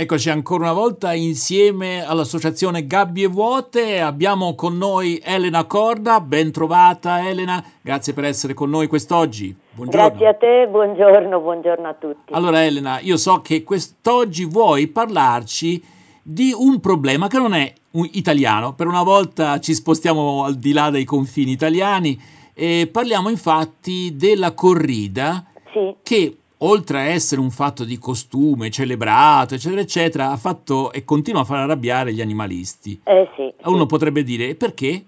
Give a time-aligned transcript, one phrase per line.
[0.00, 4.00] Eccoci ancora una volta insieme all'associazione Gabbie Vuote.
[4.00, 6.20] Abbiamo con noi Elena Corda.
[6.20, 9.52] Ben trovata Elena, grazie per essere con noi quest'oggi.
[9.72, 10.08] Buongiorno.
[10.08, 12.32] Grazie a te, buongiorno, buongiorno a tutti.
[12.32, 15.82] Allora Elena, io so che quest'oggi vuoi parlarci
[16.22, 17.72] di un problema che non è
[18.12, 18.74] italiano.
[18.74, 22.16] Per una volta ci spostiamo al di là dei confini italiani
[22.54, 25.96] e parliamo infatti della corrida sì.
[26.04, 31.42] che oltre a essere un fatto di costume celebrato, eccetera, eccetera, ha fatto e continua
[31.42, 33.00] a far arrabbiare gli animalisti.
[33.04, 33.52] Eh sì.
[33.64, 33.86] Uno sì.
[33.86, 35.04] potrebbe dire perché?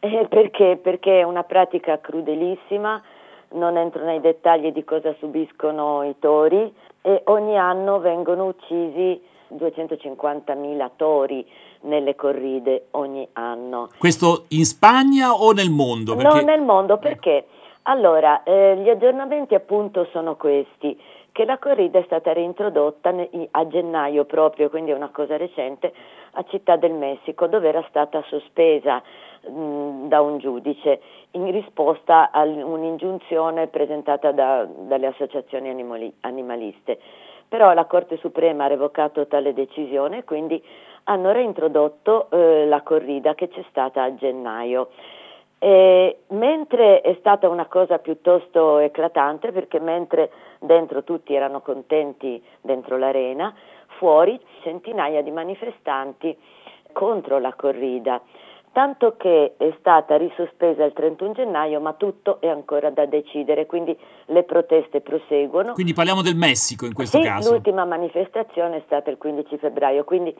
[0.00, 0.78] Eh, perché?
[0.82, 3.02] Perché è una pratica crudelissima,
[3.54, 9.20] non entro nei dettagli di cosa subiscono i tori e ogni anno vengono uccisi
[9.54, 11.46] 250.000 tori
[11.82, 13.90] nelle corride ogni anno.
[13.98, 16.16] Questo in Spagna o nel mondo?
[16.16, 16.40] Perché...
[16.40, 17.46] No, nel mondo perché?
[17.88, 21.00] Allora, eh, gli aggiornamenti appunto sono questi,
[21.30, 23.14] che la corrida è stata reintrodotta
[23.52, 25.92] a gennaio proprio, quindi è una cosa recente,
[26.32, 29.00] a Città del Messico, dove era stata sospesa
[29.48, 31.00] mh, da un giudice
[31.32, 36.98] in risposta a un'ingiunzione presentata da, dalle associazioni animali, animaliste.
[37.48, 40.60] Però la Corte Suprema ha revocato tale decisione e quindi
[41.04, 44.88] hanno reintrodotto eh, la corrida che c'è stata a gennaio.
[45.58, 52.98] E mentre è stata una cosa piuttosto eclatante, perché mentre dentro tutti erano contenti dentro
[52.98, 53.54] l'arena,
[53.98, 56.36] fuori centinaia di manifestanti
[56.92, 58.20] contro la corrida,
[58.72, 63.96] tanto che è stata risospesa il 31 gennaio, ma tutto è ancora da decidere, quindi
[64.26, 65.72] le proteste proseguono.
[65.72, 67.52] Quindi parliamo del Messico in questo sì, caso.
[67.52, 70.36] L'ultima manifestazione è stata il 15 febbraio, quindi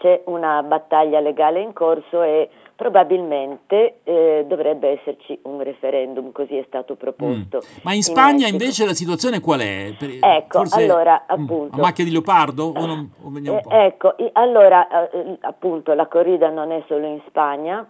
[0.00, 6.64] c'è una battaglia legale in corso e probabilmente eh, dovrebbe esserci un referendum, così è
[6.68, 7.58] stato proposto.
[7.58, 7.80] Mm.
[7.82, 9.94] Ma in Spagna in invece la situazione qual è?
[9.98, 11.76] Per, ecco, forse, allora mm, appunto...
[11.76, 12.72] a macchia di leopardo?
[12.76, 17.84] O non, o eh, ecco, allora eh, appunto la corrida non è solo in Spagna,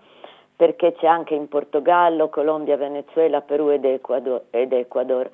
[0.56, 4.44] perché c'è anche in Portogallo, Colombia, Venezuela, Perù ed Ecuador.
[4.48, 5.28] Ed Ecuador.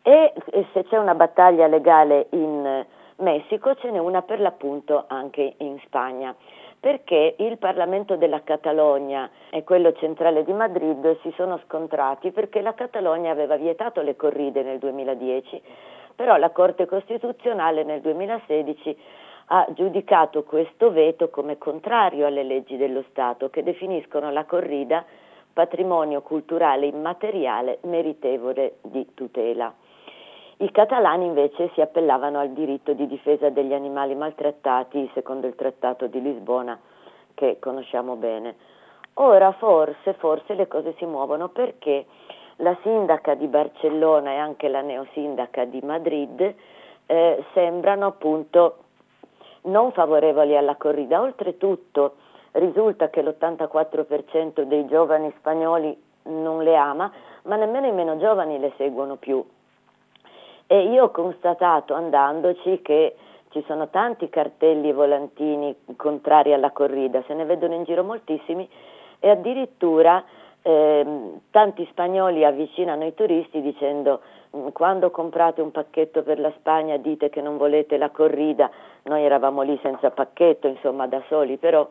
[0.00, 0.32] E
[0.72, 2.84] se c'è una battaglia legale in
[3.16, 6.34] Messico, ce n'è una per l'appunto anche in Spagna
[6.84, 12.74] perché il Parlamento della Catalogna e quello centrale di Madrid si sono scontrati perché la
[12.74, 15.62] Catalogna aveva vietato le corride nel 2010,
[16.14, 18.98] però la Corte Costituzionale nel 2016
[19.46, 25.06] ha giudicato questo veto come contrario alle leggi dello Stato che definiscono la corrida
[25.54, 29.72] patrimonio culturale immateriale meritevole di tutela.
[30.58, 36.06] I catalani invece si appellavano al diritto di difesa degli animali maltrattati secondo il Trattato
[36.06, 36.78] di Lisbona
[37.34, 38.54] che conosciamo bene.
[39.14, 42.06] Ora forse, forse le cose si muovono perché
[42.56, 46.54] la sindaca di Barcellona e anche la neosindaca di Madrid
[47.06, 48.76] eh, sembrano appunto
[49.62, 51.20] non favorevoli alla corrida.
[51.20, 52.14] Oltretutto
[52.52, 57.10] risulta che l'84% dei giovani spagnoli non le ama,
[57.42, 59.44] ma nemmeno i meno giovani le seguono più.
[60.66, 63.16] E io ho constatato andandoci che
[63.50, 68.68] ci sono tanti cartelli e volantini contrari alla corrida, se ne vedono in giro moltissimi
[69.20, 70.24] e addirittura
[70.62, 71.06] eh,
[71.50, 74.20] tanti spagnoli avvicinano i turisti dicendo
[74.56, 78.70] mm, quando comprate un pacchetto per la Spagna dite che non volete la corrida,
[79.02, 81.88] noi eravamo lì senza pacchetto, insomma da soli, però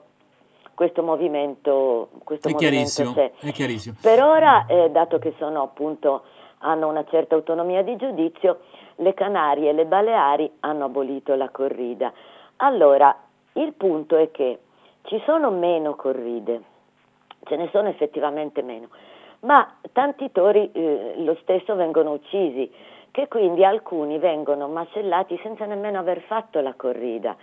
[0.73, 3.95] questo movimento, questo è, movimento chiarissimo, è chiarissimo.
[4.01, 6.23] Per ora, eh, dato che sono appunto
[6.63, 8.61] hanno una certa autonomia di giudizio,
[8.95, 12.11] le Canarie e le Baleari hanno abolito la corrida.
[12.57, 13.15] Allora,
[13.53, 14.59] il punto è che
[15.03, 16.61] ci sono meno corride,
[17.43, 18.87] ce ne sono effettivamente meno,
[19.41, 22.71] ma tanti tori eh, lo stesso vengono uccisi,
[23.11, 27.35] che quindi alcuni vengono macellati senza nemmeno aver fatto la corrida.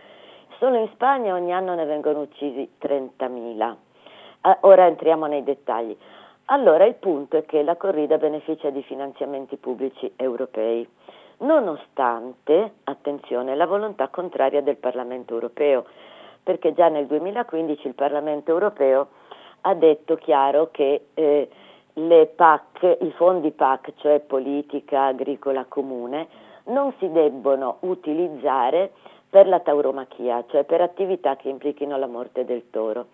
[0.59, 3.77] Solo in Spagna ogni anno ne vengono uccisi 30.000.
[4.43, 5.97] Eh, ora entriamo nei dettagli.
[6.53, 10.85] Allora il punto è che la corrida beneficia di finanziamenti pubblici europei,
[11.39, 15.85] nonostante, attenzione, la volontà contraria del Parlamento europeo,
[16.43, 19.09] perché già nel 2015 il Parlamento europeo
[19.61, 21.49] ha detto chiaro che eh,
[22.35, 26.27] PAC, i fondi PAC, cioè politica agricola comune,
[26.65, 28.91] non si debbono utilizzare
[29.31, 33.07] per la tauromachia, cioè per attività che implichino la morte del toro.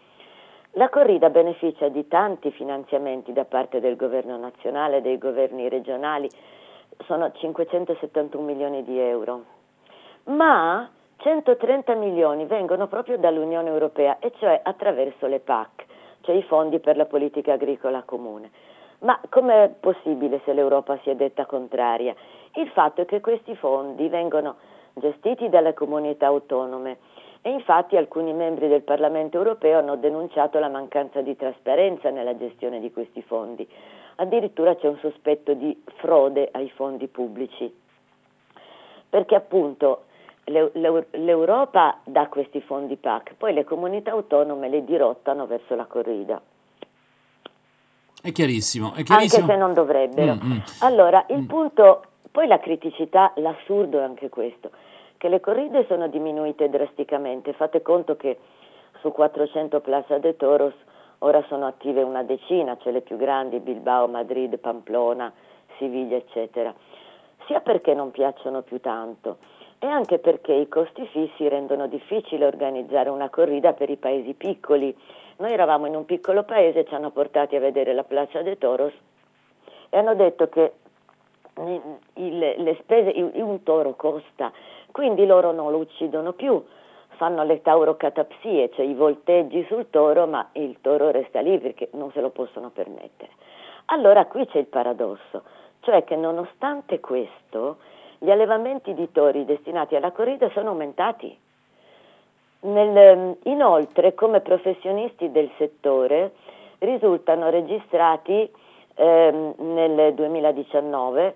[0.78, 6.28] La corrida beneficia di tanti finanziamenti da parte del governo nazionale, dei governi regionali,
[7.06, 9.42] sono 571 milioni di euro,
[10.24, 10.86] ma
[11.16, 15.86] 130 milioni vengono proprio dall'Unione Europea e cioè attraverso le PAC,
[16.20, 18.50] cioè i fondi per la politica agricola comune.
[18.98, 22.14] Ma com'è possibile se l'Europa si è detta contraria?
[22.56, 24.56] Il fatto è che questi fondi vengono
[24.92, 26.98] gestiti dalle comunità autonome
[27.46, 32.80] e infatti alcuni membri del Parlamento europeo hanno denunciato la mancanza di trasparenza nella gestione
[32.80, 33.64] di questi fondi.
[34.16, 37.72] Addirittura c'è un sospetto di frode ai fondi pubblici,
[39.08, 40.06] perché appunto
[40.46, 46.42] l'Europa dà questi fondi PAC, poi le comunità autonome le dirottano verso la corrida.
[48.20, 49.42] È chiarissimo, è chiarissimo.
[49.42, 50.34] Anche se non dovrebbero.
[50.34, 50.58] Mm-hmm.
[50.80, 51.46] Allora, il mm.
[51.46, 52.02] punto,
[52.32, 54.72] poi la criticità, l'assurdo è anche questo,
[55.18, 57.52] che le corride sono diminuite drasticamente.
[57.52, 58.38] Fate conto che
[59.00, 60.74] su 400 Plaza de Toros
[61.18, 65.32] ora sono attive una decina, cioè le più grandi, Bilbao, Madrid, Pamplona,
[65.78, 66.74] Siviglia, eccetera.
[67.46, 69.38] Sia perché non piacciono più tanto,
[69.78, 74.94] e anche perché i costi fissi rendono difficile organizzare una corrida per i paesi piccoli.
[75.38, 78.94] Noi eravamo in un piccolo paese, ci hanno portati a vedere la Plaza de Toros
[79.90, 80.72] e hanno detto che
[81.56, 84.52] il, le spese, un toro costa,
[84.92, 86.62] quindi loro non lo uccidono più,
[87.16, 92.10] fanno le taurocatapsie, cioè i volteggi sul toro, ma il toro resta lì perché non
[92.12, 93.30] se lo possono permettere.
[93.86, 95.42] Allora qui c'è il paradosso,
[95.80, 97.78] cioè che nonostante questo
[98.18, 101.38] gli allevamenti di tori destinati alla corrida sono aumentati.
[102.60, 106.32] Nel, inoltre, come professionisti del settore,
[106.78, 108.50] risultano registrati
[108.94, 111.34] ehm, nel 2019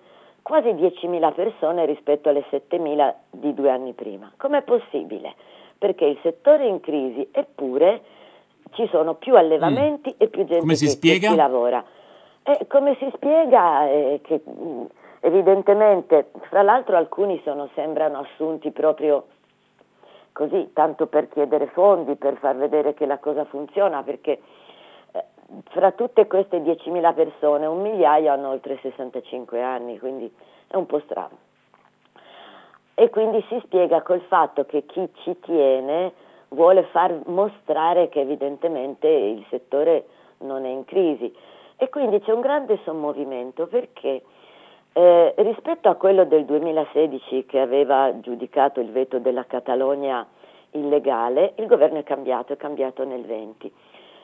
[0.51, 4.33] quasi 10.000 persone rispetto alle 7.000 di due anni prima.
[4.37, 5.35] Com'è possibile?
[5.79, 8.03] Perché il settore è in crisi, eppure
[8.73, 10.17] ci sono più allevamenti mm.
[10.19, 11.85] e più gente che, che, ci lavora.
[12.43, 14.85] E come si spiega eh, che mm,
[15.21, 19.27] Evidentemente, fra l'altro alcuni sono, sembrano assunti proprio
[20.33, 24.41] così, tanto per chiedere fondi, per far vedere che la cosa funziona, perché eh,
[25.71, 30.33] fra tutte queste 10.000 persone un migliaio hanno oltre 65 anni, quindi
[30.67, 31.49] è un po' strano.
[32.95, 36.13] E quindi si spiega col fatto che chi ci tiene
[36.49, 40.07] vuole far mostrare che evidentemente il settore
[40.39, 41.33] non è in crisi.
[41.77, 44.23] E quindi c'è un grande sommovimento perché
[44.93, 50.27] eh, rispetto a quello del 2016 che aveva giudicato il veto della Catalogna
[50.73, 53.73] illegale, il governo è cambiato, è cambiato nel 20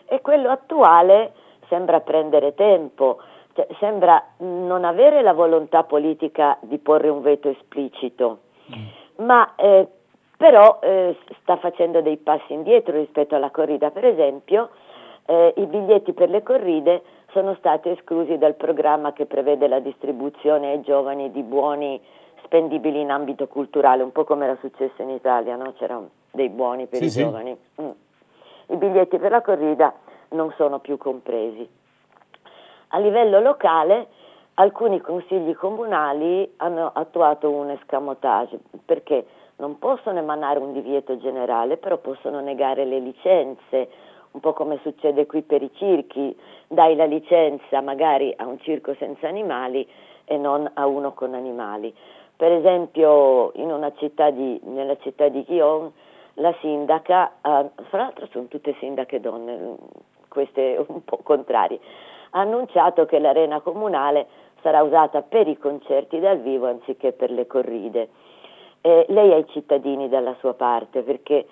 [0.06, 1.32] e quello attuale
[1.68, 3.18] sembra prendere tempo,
[3.54, 8.38] cioè, sembra non avere la volontà politica di porre un veto esplicito,
[8.74, 9.24] mm.
[9.24, 9.86] ma eh,
[10.36, 14.70] però eh, sta facendo dei passi indietro rispetto alla corrida, per esempio
[15.26, 20.70] eh, i biglietti per le corride sono stati esclusi dal programma che prevede la distribuzione
[20.70, 22.00] ai giovani di buoni
[22.44, 25.72] spendibili in ambito culturale, un po' come era successo in Italia, no?
[25.76, 27.22] c'erano dei buoni per sì, i sì.
[27.22, 27.58] giovani.
[27.80, 27.90] Mm.
[28.68, 29.94] I biglietti per la corrida
[30.30, 31.68] non sono più compresi.
[32.88, 34.08] A livello locale
[34.54, 39.26] alcuni consigli comunali hanno attuato un escamotage perché
[39.56, 43.88] non possono emanare un divieto generale, però possono negare le licenze
[44.32, 46.36] un po' come succede qui per i circhi,
[46.68, 49.88] dai la licenza magari a un circo senza animali
[50.24, 51.94] e non a uno con animali.
[52.36, 53.52] Per esempio
[53.96, 55.90] città di, nella città di Chion
[56.36, 59.76] la sindaca, eh, fra l'altro sono tutte sindache donne,
[60.28, 61.80] queste un po' contrarie,
[62.30, 64.26] ha annunciato che l'arena comunale
[64.62, 68.08] sarà usata per i concerti dal vivo anziché per le corride.
[68.80, 71.46] Eh, lei ha i cittadini dalla sua parte perché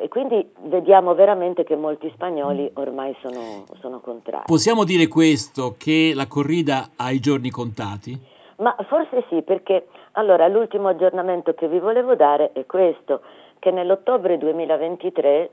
[0.00, 4.44] e quindi vediamo veramente che molti spagnoli ormai sono, sono contrari.
[4.46, 8.16] Possiamo dire questo, che la corrida ha i giorni contati?
[8.58, 13.22] Ma forse sì, perché allora l'ultimo aggiornamento che vi volevo dare è questo,
[13.58, 15.50] che nell'ottobre 2023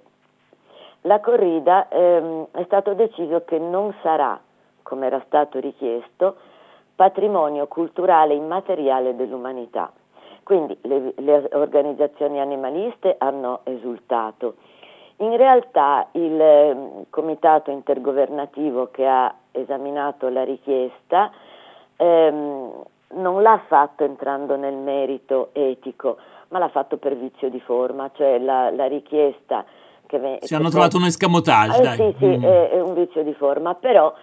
[1.01, 4.39] la corrida ehm, è stato deciso che non sarà,
[4.81, 6.35] come era stato richiesto,
[6.95, 9.91] patrimonio culturale immateriale dell'umanità.
[10.43, 14.55] Quindi le, le organizzazioni animaliste hanno esultato.
[15.17, 16.77] In realtà il eh,
[17.09, 21.31] comitato intergovernativo che ha esaminato la richiesta
[21.95, 22.83] ehm,
[23.13, 26.17] non l'ha fatto entrando nel merito etico,
[26.49, 29.65] ma l'ha fatto per vizio di forma, cioè la, la richiesta
[30.05, 30.39] che...
[30.41, 32.43] Si che hanno trovato un escamotage, eh, Sì, sì, mm.
[32.43, 34.13] è, è, un vizio di forma, però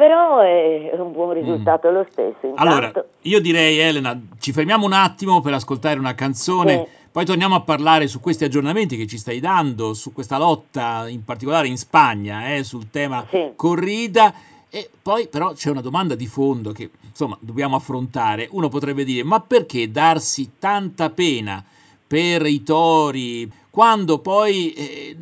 [0.00, 1.92] però è un buon risultato mm.
[1.92, 2.46] lo stesso.
[2.46, 2.62] Intanto...
[2.62, 7.08] Allora, io direi Elena, ci fermiamo un attimo per ascoltare una canzone, sì.
[7.12, 11.22] poi torniamo a parlare su questi aggiornamenti che ci stai dando, su questa lotta in
[11.22, 13.52] particolare in Spagna, eh, sul tema sì.
[13.54, 14.32] corrida.
[14.70, 18.48] E poi però c'è una domanda di fondo che insomma dobbiamo affrontare.
[18.52, 21.62] Uno potrebbe dire, ma perché darsi tanta pena
[22.06, 24.72] per i tori quando poi...
[24.72, 25.16] Eh,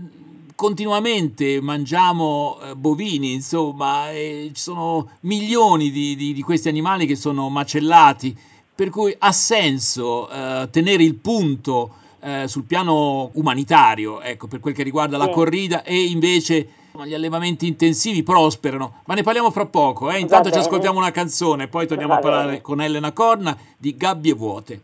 [0.58, 7.48] continuamente mangiamo eh, bovini, insomma, ci sono milioni di, di, di, questi animali che sono
[7.48, 8.36] macellati.
[8.74, 14.74] per cui ha senso eh, tenere il punto eh, sul piano umanitario, ecco, per quel
[14.74, 16.68] che riguarda la corrida e invece
[17.06, 20.18] gli allevamenti intensivi prosperano, ma ne parliamo fra poco, eh?
[20.18, 24.82] intanto ci ascoltiamo una canzone, poi torniamo a parlare con Elena Corna di Gabbie Vuote.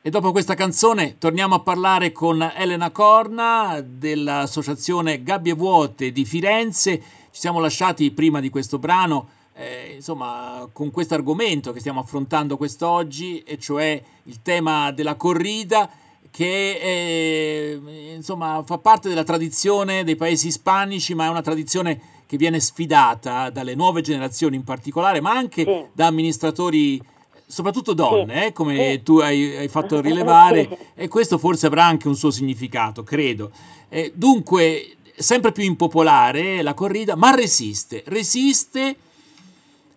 [0.00, 6.98] E dopo questa canzone torniamo a parlare con Elena Corna dell'associazione Gabbie Vuote di Firenze.
[6.98, 12.58] Ci siamo lasciati prima di questo brano, eh, insomma, con questo argomento che stiamo affrontando
[12.58, 15.88] quest'oggi, e cioè il tema della corrida
[16.30, 17.80] che eh,
[18.14, 23.50] insomma, fa parte della tradizione dei paesi ispanici, ma è una tradizione che viene sfidata
[23.50, 25.84] dalle nuove generazioni in particolare, ma anche sì.
[25.92, 27.00] da amministratori
[27.46, 28.46] soprattutto donne, sì.
[28.46, 29.02] eh, come sì.
[29.02, 33.50] tu hai, hai, fatto rilevare, e questo forse avrà anche un suo significato, credo.
[33.88, 38.96] Eh, dunque, sempre più impopolare la corrida, ma resiste, resiste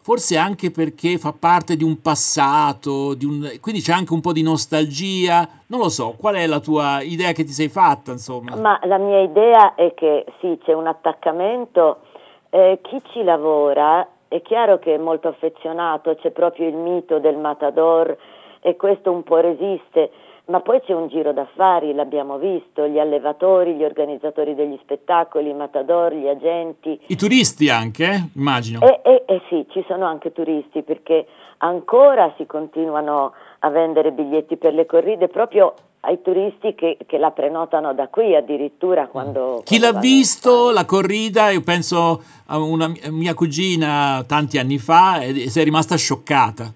[0.08, 4.32] forse anche perché fa parte di un passato, di un, quindi c'è anche un po'
[4.32, 8.56] di nostalgia, non lo so, qual è la tua idea che ti sei fatta, insomma?
[8.56, 12.04] Ma la mia idea è che sì, c'è un attaccamento,
[12.52, 17.36] eh, chi ci lavora è chiaro che è molto affezionato, c'è proprio il mito del
[17.36, 18.16] matador
[18.62, 20.10] e questo un po' resiste,
[20.48, 25.54] ma poi c'è un giro d'affari, l'abbiamo visto, gli allevatori, gli organizzatori degli spettacoli, i
[25.54, 27.00] matador, gli agenti.
[27.08, 28.30] I turisti anche, eh?
[28.36, 28.80] immagino.
[28.82, 31.28] Eh, eh, eh sì, ci sono anche turisti perché
[31.58, 37.32] ancora si continuano a vendere biglietti per le corride proprio ai turisti che, che, la
[37.32, 39.62] prenotano da qui addirittura quando...
[39.66, 45.20] Chi quando l'ha visto la corrida, io penso a una mia cugina tanti anni fa
[45.20, 46.72] e si è rimasta scioccata.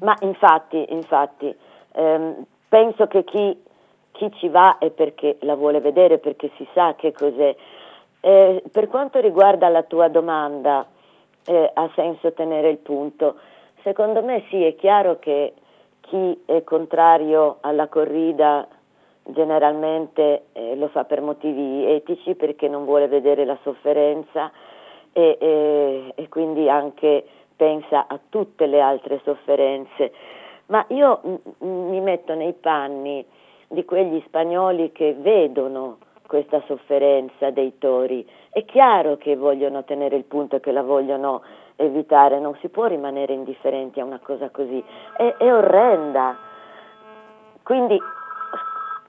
[0.00, 1.54] Ma infatti, infatti,
[1.92, 3.56] ehm, penso che chi,
[4.10, 7.54] chi, ci va è perché la vuole vedere, perché si sa che cos'è.
[8.18, 10.84] Eh, per quanto riguarda la tua domanda,
[11.46, 13.36] eh, ha senso tenere il punto.
[13.84, 15.52] Secondo me sì, è chiaro che
[16.00, 18.66] chi è contrario alla corrida
[19.22, 24.50] generalmente eh, lo fa per motivi etici perché non vuole vedere la sofferenza
[25.12, 30.12] e, e, e, quindi anche pensa a tutte le altre sofferenze.
[30.66, 33.24] Ma io m- mi metto nei panni
[33.68, 38.26] di quegli spagnoli che vedono questa sofferenza dei tori.
[38.50, 41.42] È chiaro che vogliono tenere il punto e che la vogliono
[41.76, 44.82] evitare, non si può rimanere indifferenti a una cosa così,
[45.16, 46.36] è, è orrenda.
[47.62, 48.00] Quindi,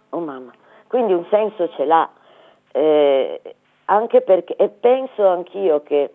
[0.10, 0.52] oh mamma,
[0.88, 2.10] quindi un senso ce l'ha,
[2.72, 3.42] eh,
[3.86, 6.12] anche perché, e penso anch'io che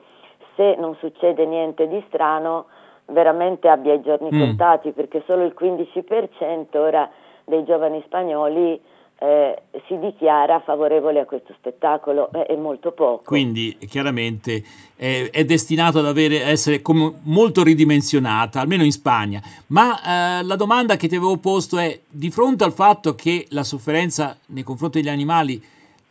[0.57, 2.67] se non succede niente di strano,
[3.11, 4.39] veramente abbia i giorni mm.
[4.39, 7.11] contati, perché solo il 15% ora
[7.45, 8.81] dei giovani spagnoli
[9.23, 13.23] eh, si dichiara favorevole a questo spettacolo, è, è molto poco.
[13.25, 14.63] Quindi chiaramente
[14.97, 16.81] è, è destinato ad avere, essere
[17.25, 19.43] molto ridimensionata, almeno in Spagna.
[19.69, 23.63] Ma eh, la domanda che ti avevo posto è, di fronte al fatto che la
[23.63, 25.63] sofferenza nei confronti degli animali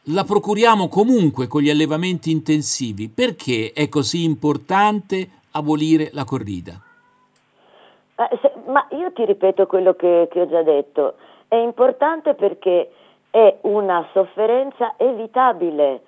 [0.03, 6.79] la procuriamo comunque con gli allevamenti intensivi, perché è così importante abolire la corrida?
[8.19, 11.13] Ma, se, ma io ti ripeto quello che, che ho già detto,
[11.47, 12.91] è importante perché
[13.31, 16.01] è una sofferenza evitabile.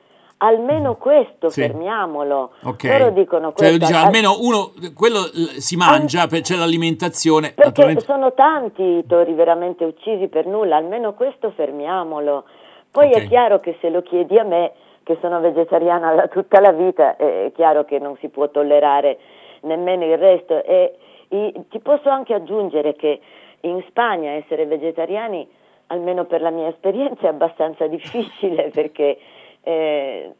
[0.44, 1.62] Almeno questo, sì.
[1.62, 2.54] fermiamolo.
[2.64, 2.98] Okay.
[2.98, 3.86] Loro dicono questo.
[3.86, 5.20] Cioè, almeno uno, quello
[5.60, 7.54] si mangia, An- c'è l'alimentazione.
[7.54, 8.04] Perché naturalmente...
[8.04, 12.44] sono tanti i tori veramente uccisi per nulla, almeno questo fermiamolo.
[12.90, 13.24] Poi okay.
[13.24, 14.72] è chiaro che se lo chiedi a me,
[15.04, 19.20] che sono vegetariana da tutta la vita, è chiaro che non si può tollerare
[19.62, 20.62] nemmeno il resto.
[20.66, 20.96] E,
[21.34, 23.22] e ti posso anche aggiungere che
[23.62, 25.48] in Spagna essere vegetariani
[25.88, 29.18] almeno per la mia esperienza, è abbastanza difficile perché
[29.62, 30.34] eh,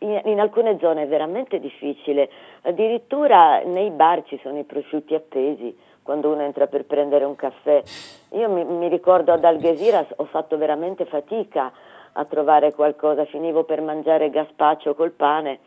[0.00, 2.28] in, in, alcune zone è veramente difficile.
[2.62, 7.82] Addirittura nei bar ci sono i prosciutti appesi quando uno entra per prendere un caffè.
[8.32, 11.72] Io mi, mi ricordo ad Algeciras ho fatto veramente fatica
[12.12, 15.58] a trovare qualcosa, finivo per mangiare gazpacio col pane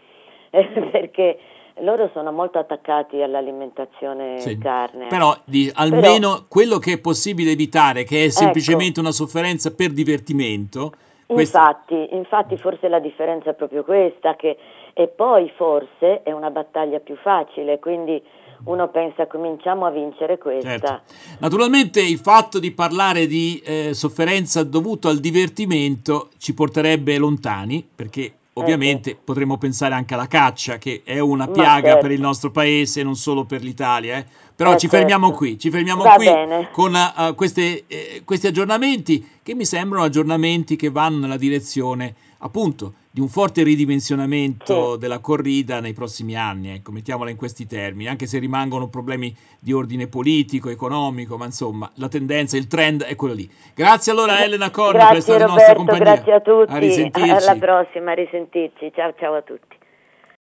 [0.51, 1.39] eh, perché
[1.79, 4.57] loro sono molto attaccati all'alimentazione sì.
[4.57, 5.07] carne.
[5.07, 8.33] Però di, almeno Però, quello che è possibile evitare, che è ecco.
[8.33, 10.93] semplicemente ecco, una sofferenza per divertimento.
[11.27, 14.57] Infatti, infatti forse la differenza è proprio questa, che,
[14.93, 18.21] e poi forse è una battaglia più facile, quindi
[18.65, 20.69] uno pensa cominciamo a vincere questa.
[20.69, 21.01] Certo.
[21.39, 28.33] Naturalmente il fatto di parlare di eh, sofferenza dovuta al divertimento ci porterebbe lontani, perché
[28.53, 32.01] Ovviamente eh, potremmo pensare anche alla caccia, che è una piaga certo.
[32.01, 34.17] per il nostro paese, non solo per l'Italia.
[34.17, 34.25] Eh.
[34.55, 35.39] Però eh, ci fermiamo certo.
[35.39, 36.69] qui, ci fermiamo Va qui bene.
[36.71, 42.93] con uh, queste, eh, questi aggiornamenti che mi sembrano aggiornamenti che vanno nella direzione appunto
[43.13, 48.25] di un forte ridimensionamento della corrida nei prossimi anni, ecco, mettiamola in questi termini, anche
[48.25, 53.33] se rimangono problemi di ordine politico, economico, ma insomma la tendenza, il trend è quello
[53.33, 53.49] lì.
[53.75, 56.03] Grazie allora Elena Corna per essere stata nostra compagnia.
[56.03, 59.75] Grazie a tutti, a alla prossima, a risentirci, ciao ciao a tutti.